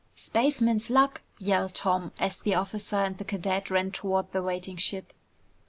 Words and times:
"Spaceman's 0.15 0.89
luck," 0.89 1.21
yelled 1.37 1.75
Tom 1.75 2.11
as 2.17 2.39
the 2.39 2.55
officer 2.55 2.95
and 2.95 3.15
the 3.19 3.23
cadet 3.23 3.69
ran 3.69 3.91
toward 3.91 4.31
the 4.31 4.41
waiting 4.41 4.77
ship. 4.77 5.13